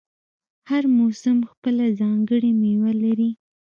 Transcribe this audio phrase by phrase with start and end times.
[0.69, 3.29] هر موسم خپله ځانګړې میوه لري.